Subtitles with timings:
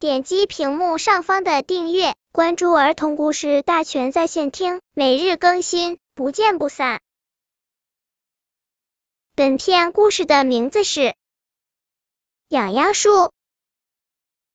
[0.00, 7.00] 点击屏幕上方的订阅，关注儿童故事大全在线听，每日更新，不见不散。
[9.34, 11.00] 本片故事的名字是
[12.46, 13.10] 《痒痒树》。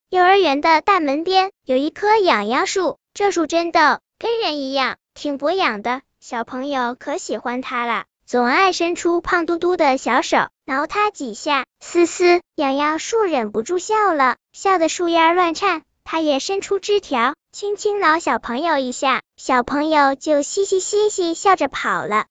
[0.08, 8.06] 幼儿园的大门边有一棵痒痒树，这树真的跟人一样，挺博养的，小朋友可喜欢它了。
[8.34, 15.84] 总爱伸出胖嘟嘟的小手挠它几下，嘶嘶，痒痒树忍不住笑了，笑得树叶乱颤。
[16.04, 22.26] 它也伸出枝条，轻轻挠小朋友一下，小朋友就嘻嘻嘻嘻笑着跑了。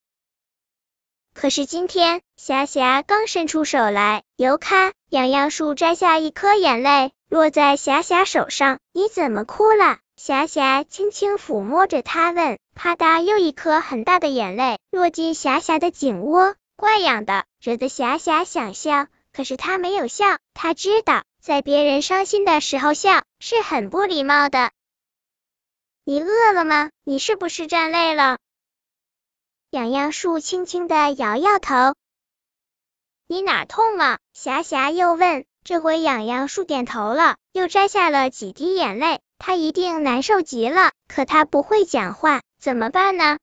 [1.34, 8.80] 可是今天，霞霞刚伸出手来，由咔，痒痒树摘下一颗眼泪，落在霞霞手上。
[8.92, 9.98] 你怎么哭了？
[10.16, 12.58] 霞霞轻轻抚摸着它，问。
[12.74, 24.70] 啪嗒，又一颗很大的眼泪落进霞霞的颈窝，怪痒的，惹得霞霞想笑，可是她没有笑，她知道在别人伤心的时候笑是很不礼貌的。
[26.04, 26.90] 你饿了吗？
[27.04, 28.38] 你是不是站累了？
[29.70, 31.94] 痒痒树轻轻的摇摇头。
[33.26, 34.18] 你哪痛了？
[34.32, 35.44] 霞霞又问。
[35.64, 39.20] 这回痒痒树点头了，又摘下了几滴眼泪。
[39.38, 42.40] 他一定难受极了，可他不会讲话。
[42.60, 43.38] 怎么办呢？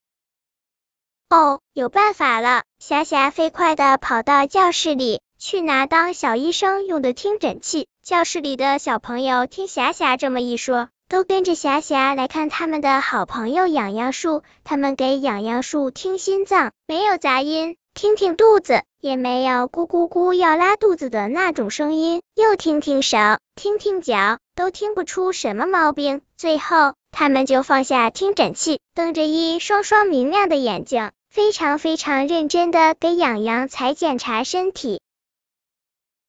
[1.30, 2.64] 哦，有办法了！
[2.80, 7.88] 霞霞飞快的跑到教室里，去拿当小医生用的听诊器。
[8.04, 14.44] 教室里的小朋友听霞霞这么一说，都跟着霞霞来看他们的好朋友痒痒树。
[14.64, 23.18] 他们给痒痒树听心脏，没有杂音；听听肚子，也没有咕咕咕要拉肚子的那种声音；又听听手，
[23.56, 26.22] 听听脚，都听不出什么毛病。
[26.38, 26.94] 最后。
[27.12, 35.02] 他们就放下听诊器，瞪着一双双明亮的眼睛，非常非常认真的给痒痒裁检查身体。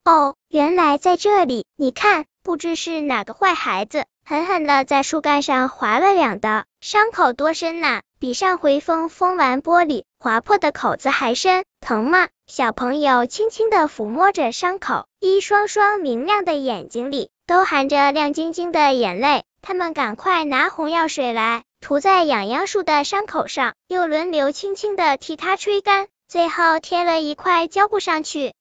[0.05, 1.67] 哦，原来在这里！
[1.77, 8.01] 你看，不知是哪个坏孩子，狠狠的在树干上划了两刀，伤口多深呐？
[8.19, 12.29] 比上回风封完玻璃划破的口子还深，疼吗？
[12.47, 19.45] 小朋友轻轻的抚摸着伤口，一双双明亮的眼睛里都含着亮晶晶的眼泪。
[19.63, 28.53] 他们赶快拿红药水来，涂在痒痒树的伤口上，又轮流轻轻的替它吹干，最后贴了一块胶布上去。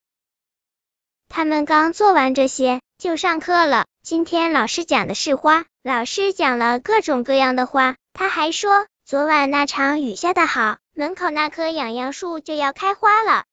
[1.27, 3.85] 他们刚做完这些，就上课了。
[4.01, 7.97] 今天老师讲的是花，老师讲了各种各样的花。
[8.13, 13.45] 他还说，昨晚那场雨下的好，门口那棵痒痒树就要开花了。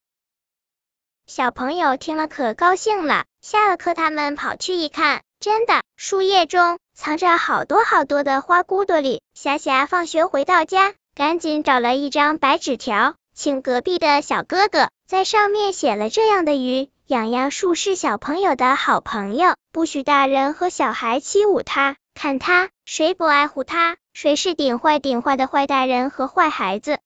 [1.28, 3.24] 小朋友听了可高兴了。
[3.40, 6.80] 下了课，他们跑去一看，真的，树叶中。
[6.92, 26.98] 藏着好多好多的花骨朵里，霞霞放学回到家，赶紧找了一张白纸条，请隔壁的小哥哥在上面写了这样的语：痒痒树是小朋友的好朋友，不许大人和小孩欺侮他，看他谁不爱护他，谁是顶坏顶坏的坏大人和坏孩子。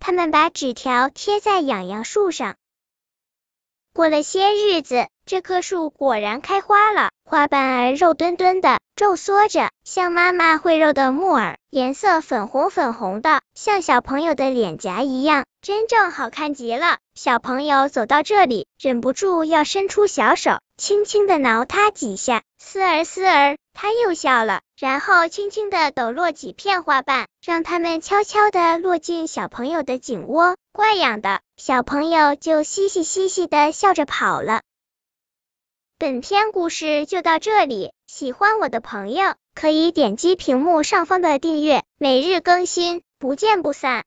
[0.00, 2.56] 他们把纸条贴在痒痒树上，
[3.92, 7.10] 过了些日子，这棵树果然开花了。
[7.24, 16.96] 花瓣儿肉墩墩的，皱缩着，像妈妈会揉的木耳，颜色粉红粉红的，像小朋友的脸颊一样，真正好看极了。
[17.14, 30.56] 小朋友走到这里，忍不住要伸出小手，轻轻的挠它几下，丝儿丝儿，他又笑了，然后轻轻的抖落几片花瓣，让它们悄悄的落进小朋友的颈窝。
[30.72, 34.62] 怪痒的小朋友就嘻嘻嘻嘻的笑着跑了。
[35.98, 44.06] 本篇故事就到这里，喜欢我的朋友可以点击屏幕上方的订阅，每日更新，不见不散。